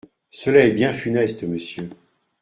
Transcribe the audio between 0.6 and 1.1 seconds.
est bien